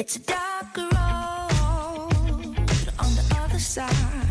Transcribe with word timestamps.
It's 0.00 0.14
a 0.14 0.20
darker 0.20 0.82
road 0.82 2.12
on 3.00 3.14
the 3.16 3.36
other 3.42 3.58
side. 3.58 4.27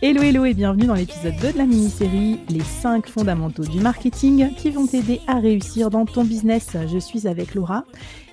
Hello 0.00 0.22
hello 0.22 0.44
et 0.44 0.54
bienvenue 0.54 0.86
dans 0.86 0.94
l'épisode 0.94 1.34
2 1.40 1.54
de 1.54 1.58
la 1.58 1.66
mini-série 1.66 2.38
Les 2.50 2.60
5 2.60 3.08
fondamentaux 3.08 3.64
du 3.64 3.80
marketing 3.80 4.54
qui 4.54 4.70
vont 4.70 4.86
t'aider 4.86 5.20
à 5.26 5.40
réussir 5.40 5.90
dans 5.90 6.06
ton 6.06 6.24
business. 6.24 6.76
Je 6.86 6.98
suis 6.98 7.26
avec 7.26 7.56
Laura. 7.56 7.84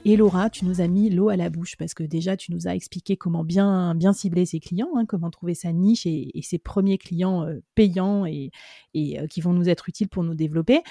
Et 0.05 0.15
Laura, 0.15 0.51
tu 0.51 0.63
nous 0.65 0.79
as 0.79 0.87
mis 0.87 1.09
l'eau 1.09 1.29
à 1.29 1.35
la 1.37 1.49
bouche 1.49 1.75
parce 1.75 1.95
que 1.95 2.03
déjà 2.03 2.37
tu 2.37 2.51
nous 2.51 2.67
as 2.67 2.75
expliqué 2.75 3.17
comment 3.17 3.43
bien, 3.43 3.95
cibler 4.13 4.45
ses 4.45 4.59
clients, 4.59 4.91
hein, 4.95 5.07
comment 5.07 5.31
trouver 5.31 5.55
sa 5.55 5.73
niche 5.73 6.05
et, 6.05 6.29
ses 6.43 6.59
premiers 6.59 6.99
clients 6.99 7.43
euh, 7.47 7.63
payants 7.73 8.27
et, 8.27 8.51
euh, 8.95 9.25
qui 9.25 9.41
vont 9.41 9.53
nous 9.53 9.67
être 9.67 9.89
utiles 9.89 10.07
pour 10.07 10.23
nous 10.23 10.35
développer. 10.35 10.83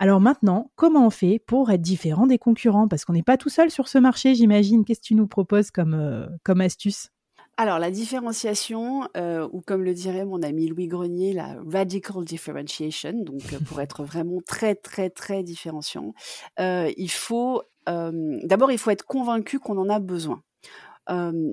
Alors 0.00 0.20
maintenant, 0.20 0.72
comment 0.74 1.06
on 1.06 1.10
fait 1.10 1.38
pour 1.38 1.70
être 1.70 1.82
différent 1.82 2.26
des 2.26 2.38
concurrents? 2.38 2.88
Parce 2.88 3.04
qu'on 3.04 3.12
n'est 3.12 3.22
pas 3.22 3.36
tout 3.36 3.48
seul 3.48 3.70
sur 3.70 3.86
ce 3.86 3.98
marché, 3.98 4.34
j'imagine. 4.34 4.84
Qu'est-ce 4.84 5.02
que 5.02 5.06
tu 5.06 5.14
nous 5.14 5.28
proposes 5.28 5.70
comme, 5.70 5.94
euh, 5.94 6.26
comme 6.42 6.60
astuce? 6.62 7.12
Alors, 7.58 7.78
la 7.78 7.90
différenciation, 7.90 9.08
euh, 9.16 9.48
ou 9.50 9.62
comme 9.62 9.82
le 9.82 9.94
dirait 9.94 10.26
mon 10.26 10.42
ami 10.42 10.68
Louis 10.68 10.88
Grenier, 10.88 11.32
la 11.32 11.56
radical 11.66 12.22
differentiation, 12.22 13.14
donc 13.14 13.40
euh, 13.54 13.58
pour 13.66 13.80
être 13.80 14.04
vraiment 14.04 14.40
très, 14.46 14.74
très, 14.74 15.08
très 15.08 15.42
différenciant, 15.42 16.12
euh, 16.60 16.92
il 16.98 17.10
faut, 17.10 17.62
euh, 17.88 18.38
d'abord, 18.42 18.70
il 18.72 18.78
faut 18.78 18.90
être 18.90 19.06
convaincu 19.06 19.58
qu'on 19.58 19.78
en 19.78 19.88
a 19.88 19.98
besoin. 20.00 20.42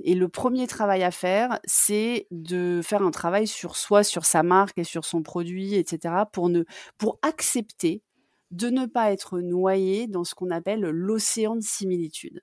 Et 0.03 0.15
le 0.15 0.29
premier 0.29 0.65
travail 0.65 1.03
à 1.03 1.11
faire, 1.11 1.59
c'est 1.63 2.25
de 2.31 2.81
faire 2.83 3.03
un 3.03 3.11
travail 3.11 3.45
sur 3.45 3.75
soi, 3.75 4.03
sur 4.03 4.25
sa 4.25 4.41
marque 4.41 4.79
et 4.79 4.83
sur 4.83 5.05
son 5.05 5.21
produit, 5.21 5.75
etc., 5.75 6.23
pour, 6.31 6.49
ne, 6.49 6.63
pour 6.97 7.19
accepter 7.21 8.01
de 8.49 8.69
ne 8.69 8.87
pas 8.87 9.11
être 9.11 9.41
noyé 9.41 10.07
dans 10.07 10.23
ce 10.23 10.33
qu'on 10.33 10.49
appelle 10.49 10.81
l'océan 10.81 11.55
de 11.55 11.61
similitude. 11.61 12.41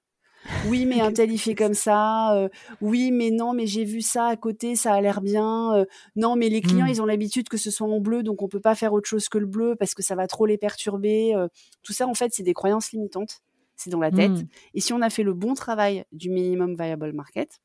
Oui, 0.69 0.87
mais 0.87 1.01
un 1.01 1.13
tel 1.13 1.31
il 1.31 1.39
fait 1.39 1.55
comme 1.55 1.75
ça. 1.75 2.35
euh, 2.35 2.49
oui, 2.81 3.11
mais 3.13 3.31
non, 3.31 3.53
mais 3.53 3.67
j'ai 3.67 3.85
vu 3.85 4.01
ça 4.01 4.27
à 4.27 4.37
côté, 4.37 4.75
ça 4.77 4.95
a 4.95 5.01
l'air 5.01 5.21
bien. 5.21 5.75
euh, 5.75 5.85
non, 6.17 6.35
mais 6.37 6.49
les 6.49 6.61
clients, 6.61 6.87
Mm. 6.87 6.91
ils 6.91 7.03
ont 7.03 7.07
l'habitude 7.07 7.49
que 7.49 7.57
ce 7.59 7.71
soit 7.71 7.87
en 7.87 8.01
bleu, 8.01 8.23
donc 8.23 8.43
on 8.43 8.49
peut 8.49 8.61
pas 8.61 8.75
faire 8.75 8.93
autre 8.93 9.09
chose 9.09 9.29
que 9.29 9.39
le 9.39 9.47
bleu 9.47 9.77
parce 9.77 9.95
que 9.95 10.03
ça 10.03 10.15
va 10.15 10.27
trop 10.27 10.47
les 10.47 10.59
perturber. 10.59 11.35
euh. 11.35 11.49
tout 11.83 11.93
ça, 11.93 12.07
en 12.07 12.15
fait, 12.15 12.33
c'est 12.35 12.43
des 12.43 12.55
croyances 12.55 12.93
limitantes. 12.93 13.41
C'est 13.77 13.91
dans 13.91 14.01
la 14.01 14.11
tête. 14.11 14.31
Mm. 14.33 14.47
Et 14.75 14.81
si 14.81 14.93
on 14.93 15.01
a 15.03 15.09
fait 15.11 15.23
le 15.23 15.33
bon 15.35 15.55
travail 15.55 16.05
du 16.13 16.29
minimum 16.31 16.75
viable 16.75 17.13
market, 17.13 17.61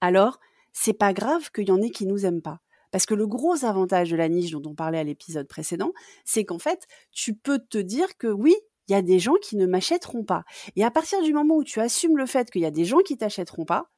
alors 0.00 0.40
c'est 0.72 0.92
pas 0.92 1.12
grave 1.12 1.50
qu'il 1.52 1.68
y 1.68 1.70
en 1.70 1.80
ait 1.82 1.90
qui 1.90 2.06
nous 2.06 2.26
aiment 2.26 2.42
pas. 2.42 2.60
Parce 2.92 3.06
que 3.06 3.14
le 3.14 3.26
gros 3.26 3.64
avantage 3.64 4.10
de 4.10 4.16
la 4.16 4.28
niche 4.28 4.50
dont 4.52 4.62
on 4.64 4.74
parlait 4.74 4.98
à 4.98 5.04
l'épisode 5.04 5.46
précédent, 5.48 5.92
c'est 6.24 6.44
qu'en 6.44 6.58
fait, 6.58 6.86
tu 7.12 7.34
peux 7.34 7.58
te 7.58 7.78
dire 7.78 8.16
que 8.16 8.26
oui, 8.28 8.54
il 8.88 8.92
y 8.92 8.94
a 8.94 9.02
des 9.02 9.18
gens 9.18 9.34
qui 9.42 9.56
ne 9.56 9.66
m'achèteront 9.66 10.24
pas. 10.24 10.44
Et 10.76 10.84
à 10.84 10.90
partir 10.90 11.20
du 11.22 11.32
moment 11.32 11.56
où 11.56 11.64
tu 11.64 11.80
assumes 11.80 12.16
le 12.16 12.26
fait 12.26 12.50
qu'il 12.50 12.62
y 12.62 12.66
a 12.66 12.70
des 12.70 12.84
gens 12.84 12.98
qui 12.98 13.16
t'achèteront 13.16 13.64
pas, 13.64 13.90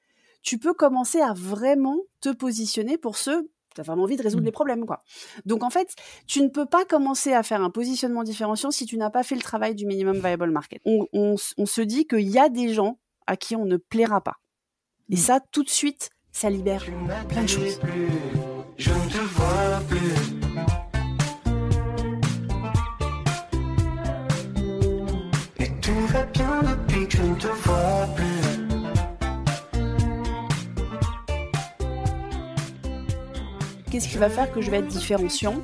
tu 0.43 0.59
peux 0.59 0.73
commencer 0.75 1.21
à 1.21 1.33
vraiment 1.35 1.99
te 2.21 2.29
positionner 2.31 2.97
pour 2.99 3.17
ceux 3.17 3.51
tu 3.75 3.83
as 3.83 3.85
vraiment 3.85 4.05
envie 4.05 4.17
de 4.17 4.23
résoudre 4.23 4.43
Mm. 4.43 4.47
les 4.47 4.53
problèmes 4.53 4.87
quoi. 4.87 5.05
Donc 5.45 5.63
en 5.63 5.71
fait, 5.71 5.95
tu 6.27 6.41
ne 6.43 6.49
peux 6.49 6.65
pas 6.67 6.85
commencer 6.85 7.33
à 7.33 7.43
faire 7.45 7.63
un 7.63 7.71
positionnement 7.71 8.25
différenciant 8.25 8.71
si 8.73 8.87
tu 8.87 8.97
n'as 8.97 9.11
pas 9.11 9.23
fait 9.23 9.37
le 9.37 9.43
travail 9.43 9.75
du 9.77 9.85
minimum 9.87 10.19
viable 10.19 10.51
market. 10.51 10.81
On, 10.85 11.07
on 11.13 11.35
s- 11.35 11.53
on 11.59 11.67
se 11.67 11.83
dit 11.83 12.07
qu'il 12.07 12.29
y 12.29 12.39
a 12.41 12.49
des 12.49 12.73
gens 12.73 12.99
à 13.27 13.37
qui 13.37 13.55
on 13.57 13.67
ne 13.67 13.77
plaira 13.77 14.21
pas. 14.23 14.37
Et 15.11 15.15
Mm. 15.15 15.19
ça 15.19 15.41
tout 15.53 15.63
de 15.63 15.69
suite, 15.69 16.11
ça 16.33 16.49
libère 16.51 16.85
plein 17.29 17.43
de 17.43 17.49
choses. 17.49 17.79
plus, 17.79 18.09
je 18.79 18.91
ne 18.91 19.11
te 19.11 19.19
vois 19.19 19.81
plus. 19.89 20.38
Depuis 27.19 27.35
que 27.35 27.41
je 27.41 27.49
ne 27.49 27.55
te 27.55 27.69
vois 27.69 28.07
plus. 28.15 28.25
Qu'est-ce 33.91 34.09
qui 34.09 34.19
va 34.19 34.29
faire 34.29 34.53
que 34.53 34.61
je 34.61 34.71
vais 34.71 34.81
être 34.81 34.87
différenciant? 34.87 35.55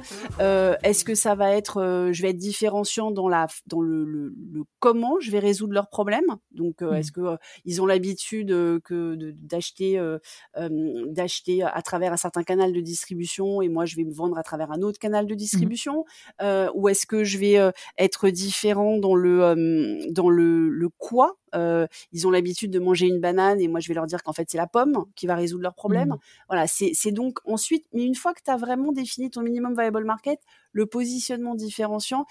Euh, 0.40 0.76
Est-ce 0.82 1.04
que 1.04 1.14
ça 1.14 1.34
va 1.34 1.50
être, 1.54 1.76
euh, 1.82 2.10
je 2.10 2.22
vais 2.22 2.30
être 2.30 2.38
différenciant 2.38 3.10
dans 3.10 3.28
la, 3.28 3.48
dans 3.66 3.82
le, 3.82 4.04
le, 4.06 4.34
le 4.50 4.62
comment 4.80 5.20
je 5.20 5.30
vais 5.30 5.40
résoudre 5.40 5.74
leurs 5.74 5.90
problèmes? 5.90 6.24
Donc, 6.50 6.80
euh, 6.80 6.92
Mm. 6.92 6.94
est-ce 6.94 7.12
que 7.12 7.20
euh, 7.20 7.36
ils 7.66 7.82
ont 7.82 7.86
l'habitude 7.86 8.50
euh, 8.50 8.80
que 8.82 9.14
d'acheter, 9.14 9.98
euh, 9.98 10.18
euh, 10.56 11.04
d'acheter 11.08 11.62
à 11.62 11.82
travers 11.82 12.14
un 12.14 12.16
certain 12.16 12.42
canal 12.44 12.72
de 12.72 12.80
distribution 12.80 13.60
et 13.60 13.68
moi 13.68 13.84
je 13.84 13.94
vais 13.94 14.04
me 14.04 14.12
vendre 14.14 14.38
à 14.38 14.42
travers 14.42 14.72
un 14.72 14.80
autre 14.80 14.98
canal 14.98 15.26
de 15.26 15.34
distribution? 15.34 16.06
Euh, 16.40 16.70
Ou 16.74 16.88
est-ce 16.88 17.04
que 17.06 17.24
je 17.24 17.36
vais 17.36 17.58
euh, 17.58 17.72
être 17.98 18.30
différent 18.30 18.96
dans 18.96 19.14
le, 19.14 19.42
euh, 19.44 19.98
dans 20.10 20.30
le, 20.30 20.70
le 20.70 20.88
quoi? 20.96 21.36
Euh, 21.54 21.86
Ils 22.12 22.26
ont 22.26 22.30
l'habitude 22.30 22.70
de 22.70 22.78
manger 22.78 23.06
une 23.06 23.20
banane 23.20 23.60
et 23.60 23.68
moi 23.68 23.80
je 23.80 23.88
vais 23.88 23.94
leur 23.94 24.06
dire 24.06 24.22
qu'en 24.22 24.32
fait 24.32 24.48
c'est 24.50 24.58
la 24.58 24.66
pomme 24.66 25.04
qui 25.14 25.26
va 25.26 25.34
résoudre 25.36 25.62
leurs 25.62 25.74
problèmes. 25.74 26.10
Mm. 26.10 26.18
Voilà, 26.48 26.66
c'est 26.66 27.12
donc 27.12 27.38
ensuite, 27.44 27.86
mais 27.92 28.04
une 28.04 28.14
fois 28.14 28.34
que 28.34 28.40
tu 28.44 28.50
as 28.50 28.56
vraiment 28.56 28.92
défini 28.92 29.30
ton 29.30 29.42
minimum 29.42 29.74
viable 29.74 30.04
market, 30.04 30.40
le 30.72 30.86
positionnement 30.86 31.54
différenciant, 31.54 32.26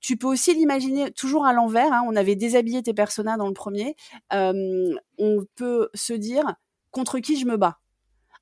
tu 0.00 0.16
peux 0.18 0.26
aussi 0.26 0.52
l'imaginer 0.54 1.10
toujours 1.12 1.46
à 1.46 1.52
l'envers. 1.54 1.92
hein. 1.92 2.02
on 2.06 2.14
avait 2.16 2.36
déshabillé 2.36 2.82
tes 2.82 2.92
personas 2.94 3.36
dans 3.38 3.48
le 3.48 3.54
premier. 3.54 3.96
Euh, 4.32 4.94
on 5.18 5.44
peut 5.56 5.88
se 5.94 6.12
dire 6.12 6.54
contre 6.90 7.18
qui 7.20 7.38
je 7.38 7.46
me 7.46 7.56
bats, 7.56 7.78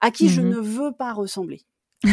à 0.00 0.10
qui 0.10 0.28
je 0.28 0.40
Mhm. 0.40 0.48
ne 0.50 0.56
veux 0.58 0.92
pas 0.92 1.12
ressembler? 1.12 1.62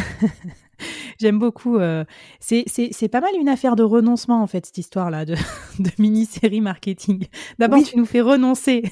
J'aime 1.19 1.37
beaucoup. 1.37 1.77
euh, 1.77 2.05
c'est 2.39 2.63
c'est- 2.67 2.89
c'est 2.93 3.09
pas 3.09 3.19
mal 3.19 3.31
une 3.37 3.49
affaire 3.49 3.75
de 3.75 3.83
renoncement, 3.83 4.41
en 4.41 4.47
fait, 4.47 4.65
cette 4.67 4.77
histoire-là 4.77 5.25
de, 5.25 5.35
de 5.79 5.89
mini-série 5.99 6.61
marketing. 6.61 7.27
D'abord, 7.59 7.79
Oui. 7.79 7.85
tu 7.85 7.97
nous 7.97 8.05
fais 8.05 8.21
renoncer 8.21 8.83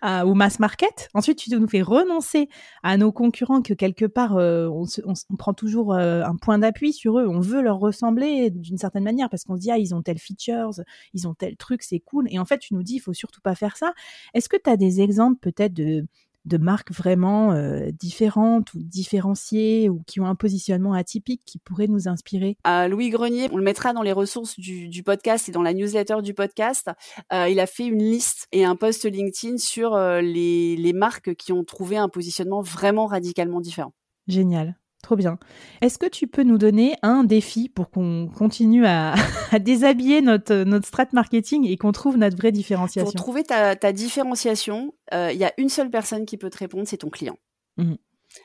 à- 0.00 0.24
au 0.24 0.34
mass 0.34 0.60
market. 0.60 1.08
Ensuite, 1.12 1.38
tu 1.38 1.50
nous 1.50 1.66
fais 1.66 1.82
renoncer 1.82 2.48
à 2.84 2.96
nos 2.96 3.10
concurrents 3.10 3.62
que 3.62 3.74
quelque 3.74 4.04
part, 4.04 4.36
euh, 4.36 4.68
on, 4.68 4.84
se- 4.84 5.00
on 5.04 5.14
on 5.30 5.36
prend 5.36 5.54
toujours 5.54 5.92
euh, 5.92 6.22
un 6.22 6.36
point 6.36 6.58
d'appui 6.58 6.92
sur 6.92 7.18
eux. 7.18 7.26
On 7.28 7.40
veut 7.40 7.62
leur 7.62 7.78
ressembler 7.80 8.50
d'une 8.50 8.78
certaine 8.78 9.02
manière 9.04 9.28
parce 9.28 9.42
qu'on 9.44 9.56
se 9.56 9.60
dit, 9.60 9.70
ah, 9.72 9.78
ils 9.78 9.92
ont 9.94 10.02
tel 10.02 10.18
features, 10.18 10.70
ils 11.14 11.26
ont 11.26 11.34
tel 11.34 11.56
truc, 11.56 11.82
c'est 11.82 11.98
cool. 12.00 12.26
Et 12.30 12.38
en 12.38 12.44
fait, 12.44 12.58
tu 12.58 12.74
nous 12.74 12.82
dis, 12.84 12.94
il 12.96 13.00
faut 13.00 13.12
surtout 13.12 13.40
pas 13.40 13.56
faire 13.56 13.76
ça. 13.76 13.92
Est-ce 14.34 14.48
que 14.48 14.56
tu 14.62 14.70
as 14.70 14.76
des 14.76 15.00
exemples 15.00 15.38
peut-être 15.40 15.74
de 15.74 16.06
de 16.44 16.56
marques 16.56 16.92
vraiment 16.92 17.52
euh, 17.52 17.90
différentes 17.92 18.74
ou 18.74 18.82
différenciées 18.82 19.88
ou 19.88 20.02
qui 20.06 20.20
ont 20.20 20.26
un 20.26 20.34
positionnement 20.34 20.92
atypique 20.92 21.42
qui 21.44 21.58
pourraient 21.58 21.86
nous 21.86 22.08
inspirer 22.08 22.56
Euh, 22.66 22.88
Louis 22.88 23.10
Grenier, 23.10 23.48
on 23.52 23.56
le 23.56 23.62
mettra 23.62 23.92
dans 23.92 24.02
les 24.02 24.12
ressources 24.12 24.58
du, 24.58 24.88
du 24.88 25.02
podcast 25.02 25.48
et 25.48 25.52
dans 25.52 25.62
la 25.62 25.72
newsletter 25.72 26.16
du 26.22 26.34
podcast. 26.34 26.90
Euh, 27.32 27.48
il 27.48 27.60
a 27.60 27.66
fait 27.66 27.86
une 27.86 28.02
liste 28.02 28.48
et 28.52 28.64
un 28.64 28.76
post 28.76 29.04
LinkedIn 29.04 29.58
sur 29.58 29.94
euh, 29.94 30.20
les, 30.20 30.76
les 30.76 30.92
marques 30.92 31.34
qui 31.34 31.52
ont 31.52 31.64
trouvé 31.64 31.96
un 31.96 32.08
positionnement 32.08 32.62
vraiment 32.62 33.06
radicalement 33.06 33.60
différent. 33.60 33.92
Génial, 34.26 34.76
trop 35.02 35.16
bien. 35.16 35.38
Est-ce 35.80 35.98
que 35.98 36.06
tu 36.06 36.26
peux 36.26 36.44
nous 36.44 36.58
donner 36.58 36.94
un 37.02 37.24
défi 37.24 37.68
pour 37.68 37.90
qu'on 37.90 38.28
continue 38.28 38.86
à, 38.86 39.14
à 39.50 39.58
déshabiller 39.58 40.22
notre, 40.22 40.64
notre 40.64 40.86
strat 40.86 41.08
marketing 41.12 41.66
et 41.66 41.76
qu'on 41.76 41.92
trouve 41.92 42.16
notre 42.16 42.36
vraie 42.36 42.50
Pour 42.50 42.56
différenciation 42.56 43.12
trouver 43.12 43.42
ta, 43.42 43.76
ta 43.76 43.92
différenciation, 43.92 44.94
euh, 45.12 45.30
il 45.32 45.38
y 45.38 45.44
a 45.44 45.52
une 45.58 45.68
seule 45.68 45.90
personne 45.90 46.24
qui 46.24 46.36
peut 46.36 46.50
te 46.50 46.58
répondre, 46.58 46.84
c'est 46.86 46.98
ton 46.98 47.10
client. 47.10 47.36
Mhm. 47.76 47.96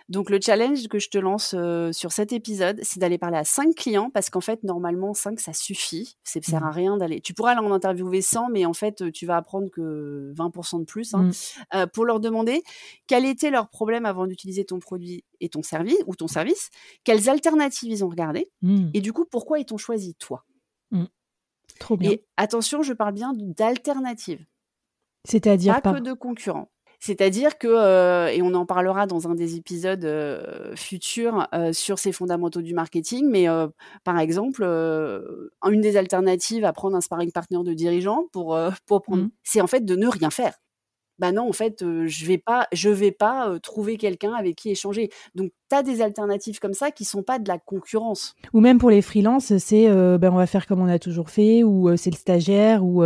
Donc 0.09 0.29
le 0.29 0.39
challenge 0.41 0.87
que 0.87 0.99
je 0.99 1.09
te 1.09 1.17
lance 1.17 1.53
euh, 1.57 1.91
sur 1.91 2.11
cet 2.11 2.33
épisode, 2.33 2.79
c'est 2.83 2.99
d'aller 2.99 3.17
parler 3.17 3.37
à 3.37 3.43
cinq 3.43 3.75
clients 3.75 4.09
parce 4.09 4.29
qu'en 4.29 4.41
fait 4.41 4.63
normalement 4.63 5.13
5 5.13 5.39
ça 5.39 5.53
suffit. 5.53 6.17
Ça 6.23 6.39
sert 6.41 6.63
à 6.63 6.67
Mhm. 6.67 6.73
rien 6.73 6.97
d'aller. 6.97 7.21
Tu 7.21 7.33
pourras 7.33 7.55
en 7.55 7.71
interviewer 7.71 8.21
100, 8.21 8.49
mais 8.49 8.65
en 8.65 8.73
fait 8.73 9.11
tu 9.11 9.25
vas 9.25 9.37
apprendre 9.37 9.69
que 9.69 10.33
20% 10.35 10.79
de 10.79 10.85
plus 10.85 11.13
hein, 11.13 11.29
euh, 11.73 11.87
pour 11.87 12.05
leur 12.05 12.19
demander 12.19 12.63
quel 13.07 13.25
était 13.25 13.51
leur 13.51 13.69
problème 13.69 14.05
avant 14.05 14.27
d'utiliser 14.27 14.65
ton 14.65 14.79
produit 14.79 15.23
et 15.39 15.49
ton 15.49 15.61
service 15.63 15.97
ou 16.07 16.15
ton 16.15 16.27
service, 16.27 16.69
quelles 17.03 17.29
alternatives 17.29 17.89
ils 17.91 18.03
ont 18.05 18.09
regardé 18.09 18.49
Mmh, 18.61 18.89
et 18.93 19.01
du 19.01 19.13
coup 19.13 19.25
pourquoi 19.25 19.59
ils 19.59 19.65
t'ont 19.65 19.77
choisi 19.77 20.15
toi? 20.15 20.43
Trop 21.79 21.95
bien. 21.97 22.11
Et 22.11 22.23
attention, 22.37 22.81
je 22.81 22.93
parle 22.93 23.13
bien 23.13 23.33
d'alternatives. 23.35 24.45
C'est-à-dire 25.25 25.75
pas 25.75 25.81
pas. 25.81 25.93
que 25.93 25.99
de 25.99 26.13
concurrents. 26.13 26.71
C'est-à-dire 26.99 27.57
que, 27.59 27.67
euh, 27.67 28.27
et 28.27 28.41
on 28.41 28.53
en 28.55 28.65
parlera 28.65 29.05
dans 29.07 29.27
un 29.29 29.35
des 29.35 29.55
épisodes 29.55 30.03
euh, 30.05 30.75
futurs 30.75 31.47
euh, 31.53 31.71
sur 31.73 31.99
ces 31.99 32.11
fondamentaux 32.11 32.61
du 32.61 32.73
marketing, 32.73 33.27
mais 33.29 33.47
euh, 33.49 33.67
par 34.03 34.19
exemple, 34.19 34.63
une 35.71 35.81
des 35.81 35.97
alternatives 35.97 36.65
à 36.65 36.73
prendre 36.73 36.95
un 36.97 37.01
sparring 37.01 37.31
partner 37.31 37.59
de 37.63 37.73
dirigeant 37.73 38.25
pour, 38.31 38.55
euh, 38.55 38.71
pour 38.87 39.01
prendre, 39.03 39.23
Mhm. 39.23 39.29
c'est 39.43 39.61
en 39.61 39.67
fait 39.67 39.85
de 39.85 39.95
ne 39.95 40.07
rien 40.07 40.29
faire. 40.29 40.53
Bah 41.19 41.31
non, 41.31 41.49
en 41.49 41.53
fait, 41.53 41.81
euh, 41.81 42.05
je 42.07 42.25
vais 42.25 42.37
pas, 42.37 42.67
je 42.73 42.89
vais 42.89 43.11
pas 43.11 43.49
euh, 43.49 43.59
trouver 43.59 43.97
quelqu'un 43.97 44.33
avec 44.33 44.55
qui 44.55 44.69
échanger. 44.69 45.09
Donc 45.35 45.51
tu 45.69 45.75
as 45.75 45.83
des 45.83 46.01
alternatives 46.01 46.59
comme 46.59 46.73
ça 46.73 46.91
qui 46.91 47.05
sont 47.05 47.23
pas 47.23 47.39
de 47.39 47.47
la 47.47 47.57
concurrence. 47.57 48.35
Ou 48.53 48.59
même 48.61 48.77
pour 48.77 48.89
les 48.89 49.01
freelances, 49.01 49.57
c'est 49.57 49.89
euh, 49.89 50.17
ben 50.17 50.31
on 50.31 50.37
va 50.37 50.45
faire 50.47 50.65
comme 50.67 50.79
on 50.81 50.87
a 50.87 50.99
toujours 50.99 51.29
fait, 51.29 51.63
ou 51.63 51.95
c'est 51.97 52.11
le 52.11 52.15
stagiaire, 52.15 52.85
ou, 52.85 53.03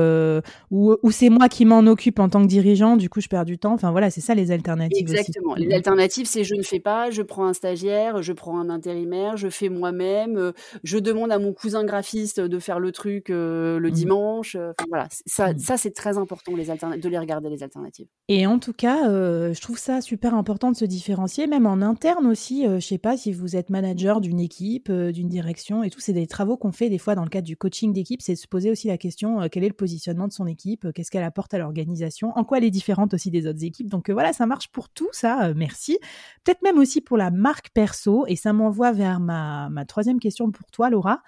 ou, 0.72 0.96
ou 1.02 1.12
c'est 1.12 1.30
moi 1.30 1.48
qui 1.50 1.66
m'en 1.66 1.80
occupe 1.88 2.20
en 2.20 2.30
tant 2.30 2.42
que 2.42 2.48
dirigeant, 2.48 2.98
du 2.98 3.10
coup 3.10 3.22
je 3.22 3.28
perds 3.30 3.46
du 3.46 3.58
temps. 3.58 3.74
Enfin 3.74 3.92
voilà, 3.92 4.10
c'est 4.12 4.22
ça 4.22 4.36
les 4.36 4.52
alternatives. 4.52 5.10
aussi. 5.10 5.12
Exactement. 5.18 5.56
Les 5.56 5.74
alternatives, 5.74 6.28
c'est 6.28 6.44
je 6.44 6.56
ne 6.56 6.62
fais 6.64 6.80
pas, 6.80 7.10
je 7.12 7.22
prends 7.22 7.46
un 7.46 7.54
stagiaire, 7.54 8.22
je 8.22 8.34
prends 8.34 8.60
un 8.60 8.70
intérimaire, 8.70 9.38
je 9.38 9.50
fais 9.50 9.70
moi-même, 9.70 10.52
je 10.84 10.98
demande 11.00 11.32
à 11.32 11.40
mon 11.40 11.54
cousin 11.54 11.84
graphiste 11.86 12.40
de 12.42 12.60
faire 12.60 12.80
le 12.80 12.92
truc 12.92 13.30
le 13.30 13.80
Mhm. 13.82 13.92
dimanche. 13.92 14.56
Enfin 14.56 14.86
voilà, 14.90 15.08
ça, 15.26 15.54
Mhm. 15.54 15.60
ça 15.60 15.78
c'est 15.78 15.92
très 15.92 16.18
important 16.18 16.56
les 16.56 16.66
de 16.66 17.10
les 17.10 17.18
regarder 17.20 17.50
les 17.50 17.64
alternatives. 17.64 18.01
Et 18.34 18.48
en 18.48 18.60
tout 18.60 18.72
cas, 18.72 19.10
euh, 19.10 19.54
je 19.54 19.60
trouve 19.60 19.78
ça 19.78 20.00
super 20.00 20.36
important 20.36 20.72
de 20.72 20.78
se 20.78 20.86
différencier, 20.86 21.48
même 21.48 21.66
en 21.66 21.82
interne 21.82 22.26
aussi. 22.28 22.66
Euh, 22.66 22.80
je 22.80 22.88
sais 22.88 22.98
pas 22.98 23.18
si 23.18 23.34
vous 23.34 23.58
êtes 23.58 23.70
manager 23.70 24.22
d'une 24.22 24.40
équipe, 24.40 24.90
euh, 24.90 25.12
d'une 25.12 25.28
direction 25.28 25.84
et 25.84 25.90
tout. 25.90 26.00
C'est 26.00 26.14
des 26.14 26.28
travaux 26.28 26.56
qu'on 26.56 26.72
fait 26.72 26.88
des 26.88 26.98
fois 26.98 27.14
dans 27.14 27.26
le 27.26 27.30
cadre 27.30 27.46
du 27.46 27.58
coaching 27.58 27.92
d'équipe. 27.92 28.22
C'est 28.22 28.36
de 28.36 28.38
se 28.38 28.48
poser 28.48 28.72
aussi 28.72 28.88
la 28.88 28.98
question 28.98 29.42
euh, 29.42 29.48
quel 29.52 29.66
est 29.66 29.68
le 29.68 29.74
positionnement 29.74 30.30
de 30.30 30.32
son 30.32 30.48
équipe, 30.48 30.94
qu'est-ce 30.94 31.12
qu'elle 31.12 31.26
apporte 31.26 31.54
à 31.54 31.58
l'organisation, 31.58 32.32
en 32.38 32.46
quoi 32.46 32.60
elle 32.60 32.64
est 32.64 32.72
différente 32.72 33.14
aussi 33.14 33.32
des 33.32 33.48
autres 33.48 33.66
équipes. 33.66 33.90
Donc 33.90 34.10
voilà, 34.10 34.32
ça 34.32 34.46
marche 34.46 34.70
pour 34.70 34.88
tout 34.88 35.10
ça. 35.12 35.54
merci. 35.54 36.00
Peut-être 36.46 36.62
même 36.62 36.78
aussi 36.78 37.02
pour 37.02 37.18
la 37.18 37.32
marque 37.32 37.72
perso. 37.74 38.26
Et 38.28 38.38
ça 38.38 38.54
m'envoie 38.54 38.94
vers 38.94 39.20
ma 39.20 39.86
troisième 39.90 40.22
question 40.22 40.52
pour 40.52 40.72
toi, 40.72 40.90
Laura. 40.90 41.22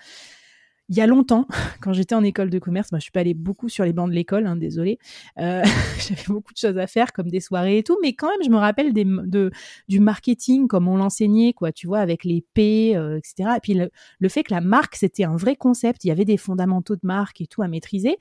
Il 0.94 0.98
y 0.98 1.02
a 1.02 1.08
longtemps, 1.08 1.48
quand 1.82 1.92
j'étais 1.92 2.14
en 2.14 2.24
école 2.24 2.52
de 2.52 2.60
commerce, 2.60 2.92
moi, 2.92 3.00
je 3.00 3.06
suis 3.06 3.12
pas 3.12 3.22
allée 3.22 3.34
beaucoup 3.34 3.68
sur 3.68 3.84
les 3.84 3.94
bancs 3.94 4.08
de 4.08 4.14
l'école, 4.14 4.46
hein, 4.46 4.56
désolée. 4.56 5.00
Euh, 5.40 5.64
J'avais 5.98 6.22
beaucoup 6.28 6.54
de 6.54 6.58
choses 6.60 6.78
à 6.78 6.86
faire, 6.86 7.14
comme 7.14 7.30
des 7.32 7.40
soirées 7.40 7.80
et 7.80 7.84
tout, 7.84 7.98
mais 8.04 8.14
quand 8.14 8.30
même, 8.30 8.44
je 8.46 8.52
me 8.52 8.58
rappelle 8.58 8.94
de, 8.94 9.52
du 9.88 10.00
marketing, 10.00 10.68
comme 10.68 10.88
on 10.88 10.98
l'enseignait, 10.98 11.54
quoi, 11.54 11.72
tu 11.72 11.88
vois, 11.88 11.98
avec 11.98 12.24
les 12.24 12.46
P, 12.54 12.96
euh, 12.96 13.18
etc. 13.18 13.54
Et 13.58 13.60
puis 13.60 13.74
le, 13.74 13.90
le 14.20 14.30
fait 14.30 14.44
que 14.44 14.54
la 14.54 14.62
marque, 14.62 14.96
c'était 14.96 15.24
un 15.24 15.36
vrai 15.36 15.56
concept, 15.56 16.06
il 16.06 16.10
y 16.10 16.12
avait 16.12 16.26
des 16.26 16.38
fondamentaux 16.38 16.96
de 16.96 17.02
marque 17.02 17.42
et 17.42 17.48
tout 17.48 17.64
à 17.64 17.68
maîtriser. 17.68 18.18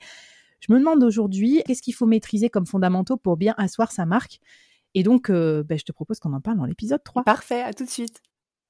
Je 0.59 0.73
me 0.73 0.79
demande 0.79 1.03
aujourd'hui, 1.03 1.61
qu'est-ce 1.67 1.83
qu'il 1.83 1.93
faut 1.93 2.07
maîtriser 2.07 2.49
comme 2.49 2.65
fondamentaux 2.65 3.17
pour 3.17 3.37
bien 3.37 3.53
asseoir 3.59 3.91
sa 3.91 4.07
marque? 4.07 4.39
Et 4.95 5.03
donc, 5.03 5.29
euh, 5.29 5.61
ben, 5.61 5.77
je 5.77 5.83
te 5.83 5.91
propose 5.91 6.19
qu'on 6.19 6.33
en 6.33 6.41
parle 6.41 6.57
dans 6.57 6.65
l'épisode 6.65 7.03
3. 7.03 7.23
Parfait, 7.23 7.61
à 7.61 7.71
tout 7.71 7.85
de 7.85 7.89
suite. 7.89 8.19